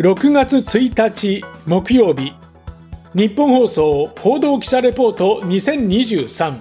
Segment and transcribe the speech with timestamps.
[0.00, 2.32] 6月1日木曜日。
[3.14, 6.58] 日本放送報道記者レポート2023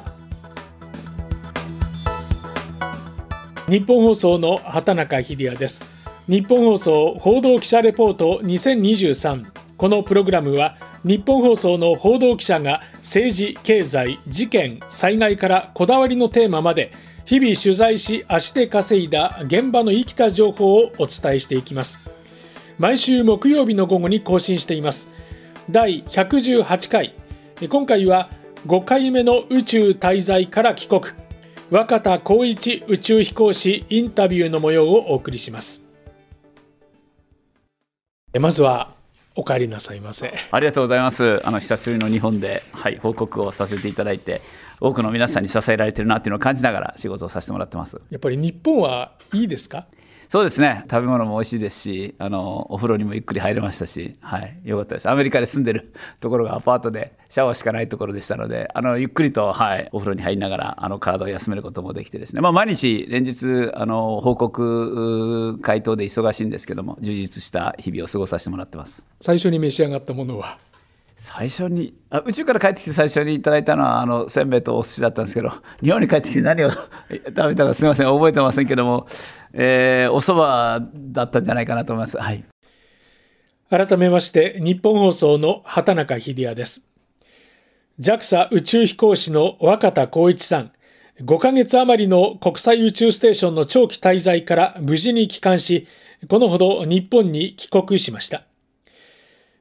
[3.69, 5.81] 日本放送の畑中秀也です。
[6.27, 9.45] 日本放送報道記者レポート2023
[9.77, 10.75] このプログラムは
[11.05, 16.91] 日本放送の報道記者が政治経済事件災害からこだわりのテーマまで
[17.23, 22.19] 日々取材し足で稼いだ現場の生きた情報をお伝えしていきます。
[22.79, 25.09] 毎週木曜日の午後に更新しています。
[25.69, 27.13] 第118回。
[27.67, 28.29] 今回は
[28.67, 31.01] 5回目の宇宙滞在から帰国。
[31.69, 35.83] 若田光一宇宙飛行士インタビューの模様をお送りします。
[38.39, 38.93] まずは
[39.35, 40.33] お帰りなさいませ。
[40.49, 41.45] ありがとうございます。
[41.45, 44.41] あの久しぶりの日本で、はい、報告をさせていただいて
[44.79, 47.99] 多くの皆さんに支えられてるなっていうのを感じながら仕事をさせてもらってます。
[48.09, 49.85] やっぱり日本はいいですか？
[50.29, 50.85] そうですね。
[50.91, 55.09] 食べ物も美味しいですしあのお風呂にもゆっくり入れましたし、はい、よかったです。
[55.09, 69.07] アメリカで住んでる ところがアパートでシャワーしかないところでしたのであのゆっくりと、はい、お風呂に入りながらあの体を休めることもできてですね、まあ、毎日連日あの報告回答で忙しいんですけども充実した日々を過ごさせてもらってます。
[69.21, 70.59] 最初に召し上がったものは？
[71.19, 75.51] 最初にあ宇宙から帰ってきて最初にいただいたのはあのせんべいとお寿司だったんですけど
[75.83, 76.87] 日本に帰ってきて何を 食
[77.25, 78.07] べたかすみません。
[78.07, 79.05] 覚えてませんけども、
[79.51, 82.17] えー、お蕎麦だったんじゃないかなと思います。
[82.17, 82.45] はい、
[83.69, 86.87] 改めまして日本放送の畑中秀也です。
[87.99, 90.71] JAXA 宇宙飛行士の若田光一さん。
[91.21, 95.85] 5ヶ月余りの国際宇宙ステーションの長期滞在から無事に帰還し
[96.29, 98.48] このほど日本に帰国しました。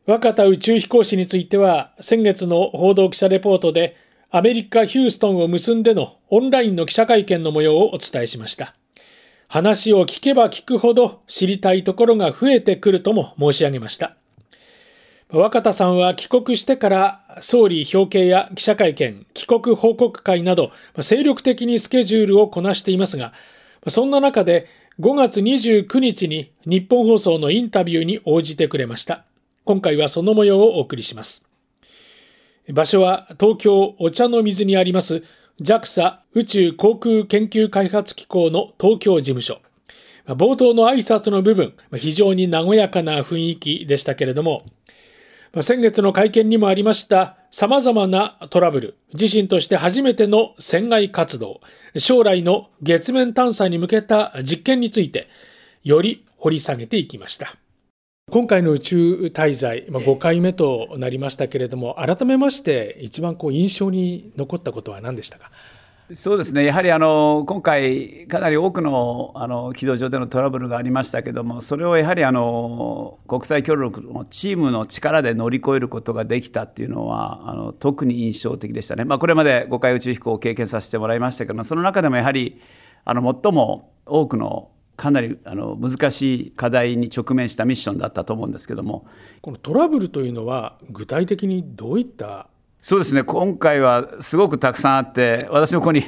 [0.09, 3.95] 若田宇宙飛行士については先月の報道記者レポートで
[4.31, 8.75] アメリカ・ヒューストンを結んでのオンラインの記者会見の模様をお伝えしました。
[9.49, 14.17] 話を聞けば聞くほど知りたいところが増えてくるとも申し上げました。
[15.29, 20.73] 若田さんは帰国してから総理表敬や記者会見、帰国報告会など
[21.03, 23.35] 精力的にスケジュールをこなしていますが、
[23.89, 24.69] そんな中で
[25.01, 29.27] 5月29日に日本放送のインタビューに応じてくれました。
[29.69, 31.47] 今回はその模様をお送りします。
[32.73, 35.23] 場所は東京お茶の水にあります
[35.61, 39.61] JAXA 宇宙航空研究開発機構の東京事務所。
[40.25, 44.65] 冒頭の挨拶の部分、非常に和やかな雰囲気でしたけれども、
[45.61, 51.61] 先月の会見にもありました様々なトラブル、自身として初めての船外活動、
[51.99, 55.29] 将来の月面探査に向けた実験について、
[55.85, 57.55] より掘り下げていきました。
[58.31, 65.51] 今回の宇宙滞在、まあ、5回目となりましたけれども、改めまして、一番こう印象に残ったことは何でしたか？
[66.15, 82.61] そうですね、やはりあの今回、かなり多くのあの軌道上でのトラブルがありましたけれども、それをやはりあの国際協力のチームの力で乗り越えることができたっていうのは、あの特に印象的でしたね、まあ、これまで5回宇宙飛行を経験させてもらいましたけども、その中でもやはり
[83.07, 89.07] あの最も多くのかなりあの難しい課題に直面したミッションだったと思うんですけども。
[89.41, 92.49] このトラブルというのは具体的にどういった？
[92.81, 93.23] そうですね。
[93.23, 96.03] 今回はすごくたくさんあって私もここに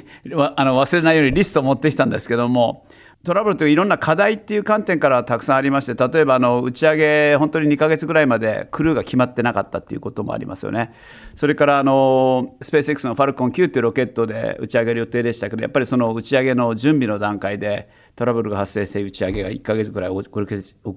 [0.56, 2.84] あの忘れないようにリストを持ってきたんですけども
[3.22, 10.94] トラブルといういろんな課題っていう観点からたくさんありまして例えばあの打ち上げ本当に2か月ぐらいまでクルーが決まってなかったっていうこともありますよね。
[11.34, 20.30] それからあのスペース X のファルコン9というロケットで打ち上げる予定でしたけどやっぱりその打ち上げの準備の段階でトラブルが発生して打ち上げが1か月ぐらい遅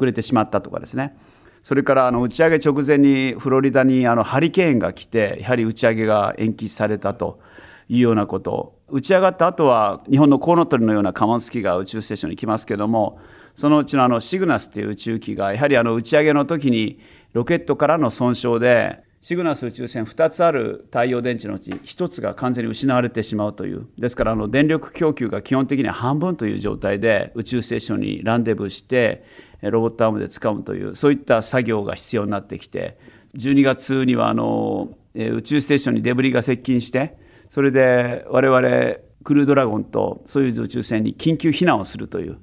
[0.05, 1.17] れてしまったとかですね。
[1.61, 7.41] それからあの打ち上げ直前にフロリダにあのハリケーンが来てやはり打ち上げが延期されたと
[7.89, 13.19] いうようなこと打ち上がった後は日本のコウノトリのような貨物機が宇宙ステーションに来ますけども
[13.55, 16.99] そのうちのあのシグナスという宇宙機がやはりあの打ち上げの時に
[17.33, 29.23] ロケットからの損傷でシグナス宇宙船2つある太陽電池のうち1つが完全に失われてしまうというですからあの電力供給が基本的には半分という状態で宇宙ステーションにランデブーして
[29.61, 32.99] ロボットアームで使うというそういった作業が必要になってきて
[33.37, 37.22] 12月にはあの宇宙ステーションにデブリが接近して
[37.53, 42.39] それで我々クルードラゴンとソユーズ宇宙船に緊急避難をするという。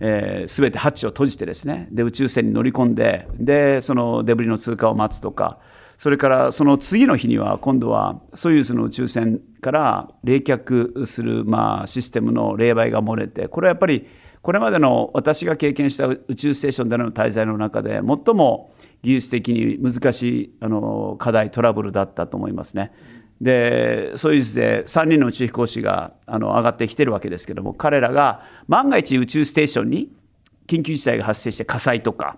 [0.00, 5.58] えー、全てハッチを閉じてですねで宇宙船に乗り込んででそのデブリの通過を待つとか
[5.96, 14.06] それからその次の日には今度はソユーズの宇宙船から冷却するまあシステムの冷媒が漏れてこれはやっぱり
[14.40, 18.72] これまでの私が経験した宇宙ステーションでの滞在の中で最も
[19.02, 22.92] 技術的に難しいあの課題トラブルだったと思いますね。
[23.40, 30.12] でソユーズで3人の宇宙飛行士があの上がってきてるわけですけども彼らが万が一宇宙ステーションに
[30.66, 32.36] 緊急事態が発生して火災とか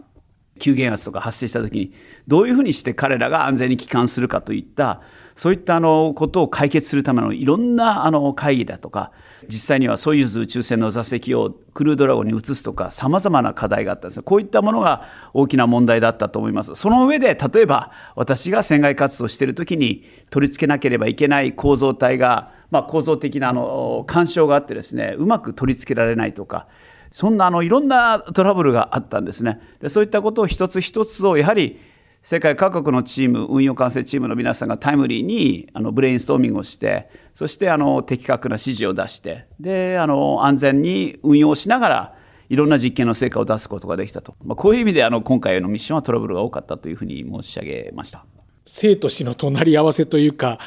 [0.58, 1.92] 急減圧とか発生した時に
[2.28, 5.00] どういうふうにして彼らが安全に帰還するかといった
[5.34, 9.10] そういったあのことを解決するためのいろんなあの会議だとか
[9.50, 15.02] 実際にはソユーズ宇宙船の座席をクルードラゴンに移すとかさまざまな課題があったんですこういったものが
[15.34, 26.68] 大きな問題だったと思いますその上で例えば私が船外活動している時に取り付けなければいけない構造体が、まあ、構造的なあの干渉があってですねうまく取り付けられないとか
[27.10, 29.60] そんなあのいろんなトラブルがあったんですね。
[29.80, 31.80] でそういったことを一つ一つをやはり
[32.22, 42.14] 世界各国のチーム、運用管制チームの皆さんがタイムリーにあのブレインストーミングをして、そしてあの的確な指示を出して、であの安全に運用しながら、
[42.50, 48.26] いろんな実験の成果を出すことができたと、まあ、こういう意味であの今回のミッションはトラブルが多かったというふうに申し上げました。
[48.66, 50.58] 生と死の隣り合わせというか、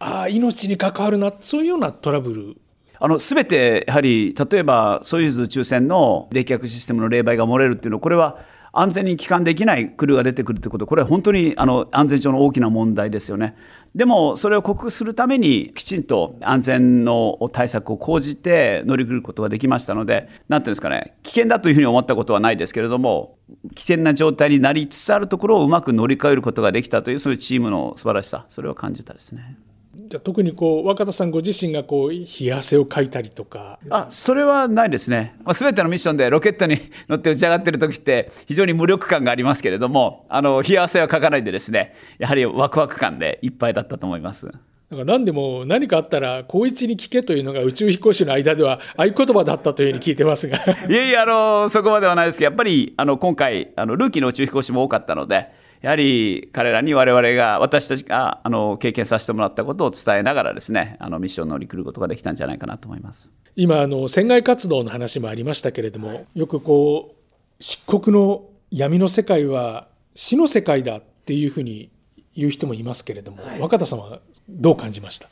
[0.00, 2.56] ああ、命に関わるな、そういうようなトラブル。
[3.00, 8.38] あの、すべて、やはり、例えば、ソユーズ宇宙船の冷却システムの冷媒が漏れるっていうのは、これは
[8.80, 13.56] 安全に帰還できないクルーが出てくるということ、これは本当にあの安全上の大きな問題ですよね。
[13.94, 23.38] でも、それを克服するために、きちんと安全の対策を講じて乗り切ることができましたので、なんていうんですかね、危険だというふうに思ったことはないですけれども、
[23.74, 29.56] 危険な状態になりつつあるところをうまく乗り換えることができたという、そういうチームの素晴らしさ、それを感じたですね。
[30.08, 33.78] じゃ特にこう若田さんご自身がこう冷や汗をかいたりとか。
[33.90, 44.50] あそれはないですね、まあ、全てのミッションでロケットに乗って打ち上がってる時って非常に無力感がありますけれどもあの冷や汗はかかないでですねやはりワクワク感でいっぱいだったと思います。
[44.90, 50.56] なんか何でも何かあったら高一に聞けというのが宇宙飛行士の間では合言葉だったというふうに聞いてますが。
[50.88, 55.48] いやいやあのそこまではないですけどやっぱりあの今回あのルーキーの宇宙飛行士も多かったので
[55.80, 63.30] やはり彼らに我々が、私たちがあの経験させてもらったことを伝えながらですね、あのミッションを乗り切ることができたんじゃないかなと思います。
[63.56, 67.14] 今あの、船外活動の話もありましたけれども、よくこ
[67.58, 71.90] う、漆黒の闇の世界は死の世界だっていうふうに
[72.34, 75.28] 言う人もいますけれども、はい、若田さんはどう感じました？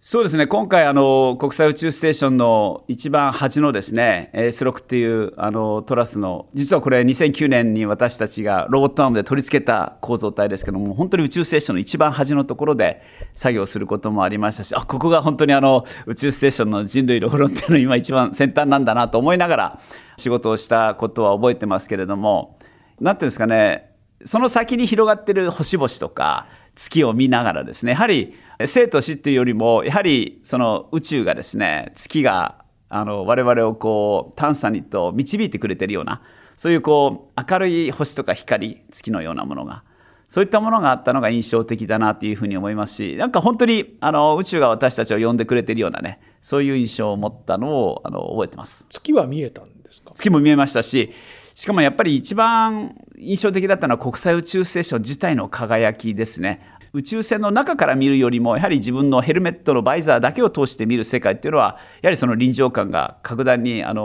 [0.00, 13.02] そうですね、今回あの、国際宇宙ステーションの一番端のですね、S6 っていうあのトラスの、実はこれ、2009年に私たちがロボットアームで取り付けた構造体ですけども、本当に宇宙ステーションの一番端のところで
[13.34, 19.80] 作業することもありましたし、あここが本当にあの宇宙ステーションの人類のフロンティアの今、一番先端なんだなと思いながら、
[20.16, 22.56] 仕事をしたことは覚えてますけれども、
[23.00, 23.90] なんていうんですかね、
[24.24, 26.46] その先に広がってる星々とか、
[26.78, 28.34] 月を見ながらですね、やはり
[28.64, 36.22] 生と死っていうよりも、やはりその宇宙がですね、月があの我々をこう探査にと導いてくれてるような、
[36.56, 39.82] そういうこう明るい星とか光、月のようなものが、
[40.28, 48.86] そういったものがあったのが印象的だなというふうに思いますし、なんか本当にあの宇宙が私たちを呼んでくれてるようなね、そういう印象を持ったのをあの覚えてます。
[48.88, 50.12] 月は見えたんですか？
[50.14, 51.12] 月も見えましたし、
[51.58, 56.60] しかもやっぱり一番印象的だったのは国際宇宙ステーション自体の輝きですね。
[56.92, 64.04] 宇宙船の中から見るよりもやはり自分のヘルメットのバイザーだけを通して見る世界っていうのはやはりその臨場感が格段にあの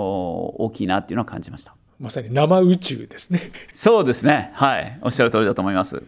[0.62, 1.76] 大きいなっていうのは感じました。
[2.00, 3.40] まさに生宇宙ですね。
[3.76, 4.50] そうですね。
[4.56, 4.98] はい。
[5.04, 6.02] おっしゃる通りだと思います。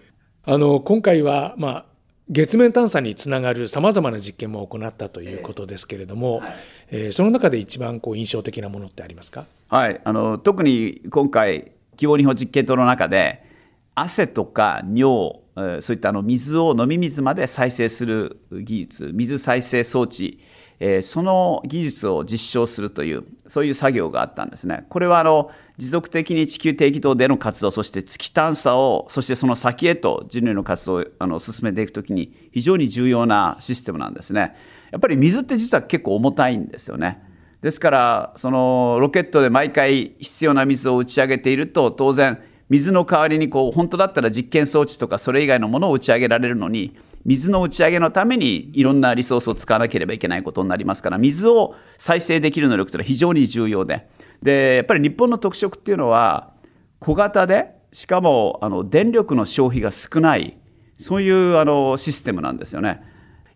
[0.46, 1.86] あの今回はまあ
[2.30, 6.56] 月面探査につながるさまざまな実験も行ったということですけれども、はい、
[6.90, 13.44] えー、その中で一番こう印象的なものってありますか、はい、あの特に今回希望日本実験棟の中で
[13.94, 15.40] 汗とか尿
[15.82, 20.42] そういったあの水を飲み水まで再生する技術、水再生装置、
[20.80, 24.86] えその技術を実証するという、そういう作業があったんですね。
[24.90, 34.56] これはあの持続的に地球定期等での活動、そして月探査を、そしてその先へと人類の活動をあの進めていくときに非常に重要なシステムなんですね。
[34.92, 37.22] やっぱり水って実は結構重たいんですよね。
[37.62, 42.40] ですから、そのロケットで毎回必要な水を打ち上げていると、当然、
[42.70, 54.08] 水の代わりにこう本当だったら実験装置とかそれ以外のものを打ち上げられるのに水の打ち上げのためにいろんなリソースを使わなければいけないことになりますから水を再生できる能力というのは非常に重要で
[54.44, 56.54] でやっぱり日本の特色っていうのは
[57.00, 60.58] 小型でしかもあの電力の消費が少ない
[60.98, 63.02] そういうあのシステムなんですよね。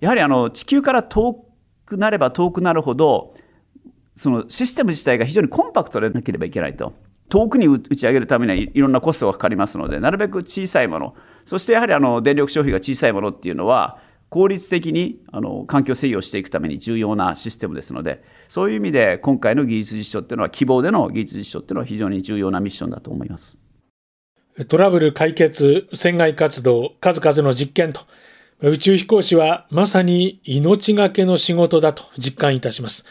[0.01, 1.45] やはりあの地球から遠
[1.85, 3.35] くなれば遠くなるほど
[4.15, 6.93] そのシステム自体が非常にコンパクトでなければいけないと。
[7.29, 11.15] 遠くに打ち上げるためにはいろんなコストがかかりますので、なるべく小さいもの、
[11.45, 23.57] そしてやはりあの電力消費が小さいものっていうのは、効率的にあの環境制御していくために重要なシステムですので、そういう意味で今回の技術実証っていうのは、希望での技術実証っていうのは非常に重要なミッションだと思います。
[24.67, 28.01] トラブル解決、船外活動、数々の実験と、
[28.61, 33.05] 宇宙飛行士はまさに命がけの仕事だと実感いたします。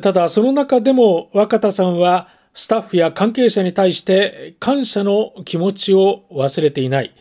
[0.00, 7.12] ただ、その中でも若田さんはスタッフや関係者に対して感謝の気持ちを忘れていない。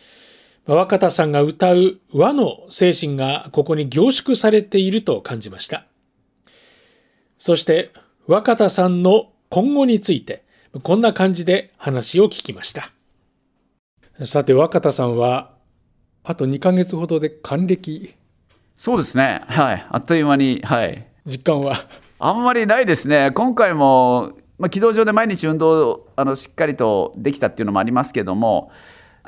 [0.68, 5.86] 若田さんが歌う和の精神がここに凝縮されていると感じました。
[7.40, 7.92] そして
[8.28, 10.44] 若田さんの今後について
[10.84, 12.92] こんな感じで話を聞きました。
[14.26, 15.52] さて若田さんは
[16.26, 18.14] あと2ヶ月ほどで還暦
[18.76, 19.44] そうですね。
[19.48, 19.88] はい。
[19.90, 21.08] あっという間に、はい。
[21.26, 21.88] 実感は？
[22.20, 23.32] あんまりないですね。
[23.34, 28.72] 今回もまあ、軌道上で毎日運動あのしっかりとできたっていうのもありますけども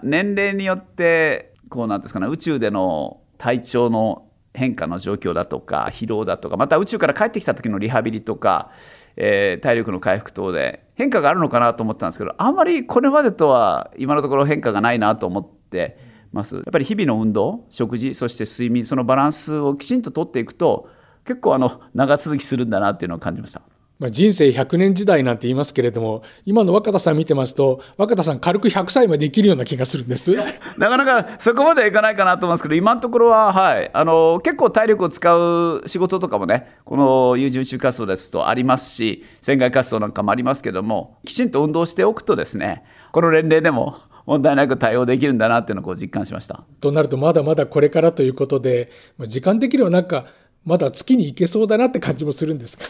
[0.04, 8.72] 年齢によってこうなんですかね宇宙での体調の変化の状況だとか疲労だとかまた宇宙から帰ってきた時のリハビリとか、
[9.16, 15.98] えー、体力の回復等で変化があるのかなと思ったんですけどあんまりこれまでとは今のところ変化がないなと思って
[16.32, 20.90] ますやっぱり日々の運動食事そして睡眠そのバランスをきちんととっていくと
[21.26, 23.62] 結構あの長続きするんだなっていうのを感じました。
[24.00, 30.34] まあ、人生100年時代なんて言いますけれども、今の若田さん見てますと、若田さん軽く100歳まで生きるような気がするんです。
[30.80, 46.64] なかなかそこまではいかないかなと思いますけど、今のところは、はい、あの、結構体力を使う仕事とかもね、この有事宇宙活動ですとありますし、船外活動なんかもありますけども、きちんと運動しておくとですね、この年齢でも問題なく対応できるんだなっていうのをこう実感しました。
[46.80, 48.90] となると、まだまだこれからということで、
[49.28, 50.26] 時間的にはなんか、
[50.64, 52.86] まだ月に行けそうだなって感じもするんですか。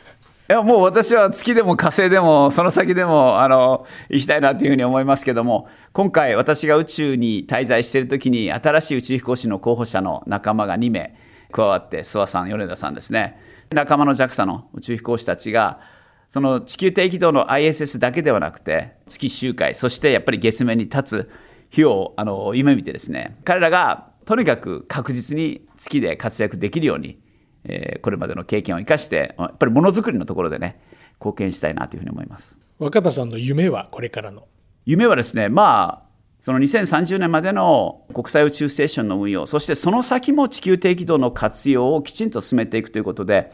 [0.49, 11.15] いや、もう私は月でも火星でも、その先でも、あの、行きたいなというふうに思いますけども、今回私が宇宙に滞在している時に、新しい宇宙飛行士の候補者の仲間が2名
[11.51, 13.39] 加わって、諏訪さん、米田さんですね。
[13.69, 15.81] 仲間の JAXA の宇宙飛行士たちが、
[16.29, 21.31] その地球低軌道の ISS だけではなくて、月周回、そしてやっぱり月面に立つ
[21.69, 27.19] 日をあの夢見てですね、彼らがとにかく確実に月で活躍できるように、
[27.63, 30.79] えー、これまでの経験を生かしてやっぱりものづくりのところでね
[31.19, 32.57] 貢献したいなというふうに思います。
[32.77, 34.47] 若田さんの夢はこれからの？
[34.85, 43.51] 夢はですねまあその2030年までの国際宇宙ステーションの運用そしてその先も地球低軌道の活用をきちんと進めていくということで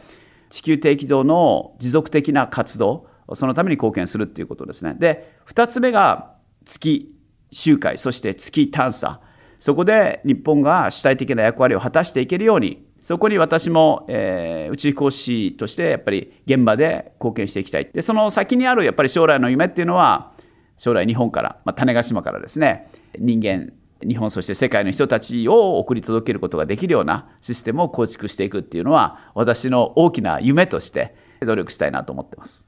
[0.50, 4.94] 地球低軌道の持続的な活動そのために貢献するということですね。
[4.94, 7.12] で2つ目が月
[7.50, 9.20] 周回そして月探査。
[9.58, 17.88] そこで日本が主体的な役割を果たしていけるようにそこに私も、えー、宇宙飛行士としてやっぱり現場で貢献していきたい。
[17.94, 20.32] で、その先にあるやっぱり将来の夢っていうのは、
[20.76, 23.72] 将来日本から、まあ、種子島からですね、人間、
[24.02, 32.66] 日本そして世界の人たちを送り届けることができるようなシステムを構築していくっていうのは、私の大きな夢として努力したいなと思ってます。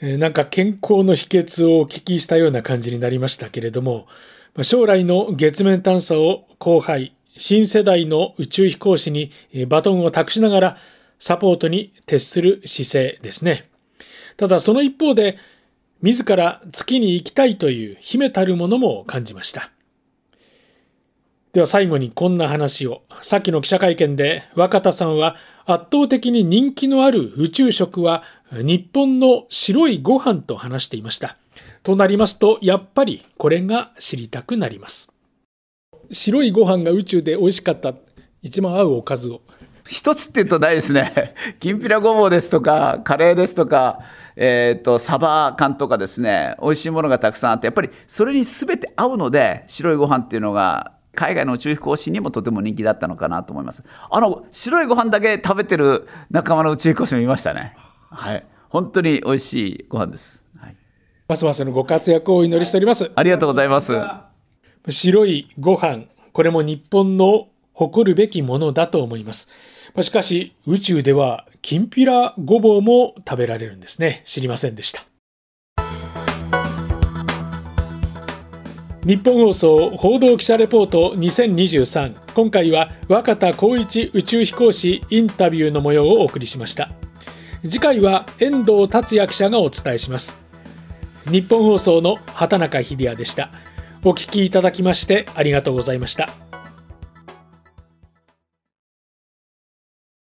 [0.00, 4.06] なんか健康の秘訣をお聞きしたような感じになりましたけれども、
[4.62, 9.30] 将来の月面探査を後輩、新世代の宇宙飛行士に
[9.68, 10.76] バトンを託しながら
[11.18, 13.68] サポートに徹する姿勢ですね。
[14.36, 15.38] ただその一方で
[16.02, 19.70] 自ら月に行きたいという秘めたるものも感じました。
[21.52, 23.02] では最後にこんな話を。
[23.22, 31.38] さっきの記者会見で若田さんは圧倒的に人気のある宇宙食は日本の白いご飯と話していました。
[31.82, 35.15] となりますとやっぱりこれが知りたくなります。
[36.10, 37.94] 白いご飯が宇宙で美味しかった
[38.42, 39.40] 一番合うおかずを
[39.88, 41.34] 一つって言うとないですね。
[41.60, 44.00] きんぴらごぼうですとか、カレーですとか、
[44.34, 53.84] えっ、ー、と、サバ缶とかですね、美味しいものがたくさんあって、やっぱりそれに全て合うので、白いご飯っていうのが、海外の宇宙飛行士にもとても人気だったのかなと思います。
[54.10, 57.74] あの、白いご飯だけ食べてる仲間の宇宙飛行士もいましたね。
[58.10, 58.46] はい。
[58.68, 60.44] 本当に美味しいご飯です。
[60.60, 60.76] はい。
[61.28, 63.10] ますますのご活躍をお祈りしております。
[63.14, 63.92] ありがとうございます。
[64.88, 69.50] 白いご飯、これも日本の誇るべきものだと思います。
[70.02, 74.22] しかし、宇宙ではきんぴらごぼうも食べられるんですね。
[74.24, 75.04] 知りませんでした。
[79.06, 86.90] 日本放送報道記者レポート2023今回は若田光一宇宙飛行士インタビューの模様をお送りしました
[87.62, 90.40] 次回は遠藤達也記者がお伝えします
[91.30, 93.52] 日本放送の畑中秀也でした
[94.08, 96.45] お聞きいただきましてありがとうございました。